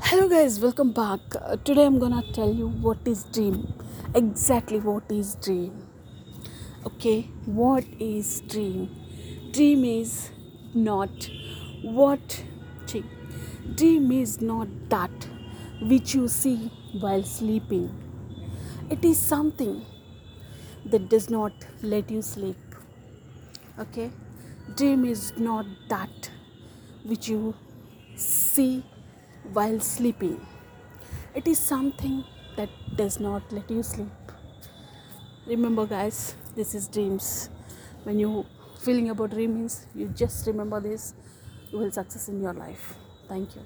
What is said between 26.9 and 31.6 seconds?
which you see while sleeping. It is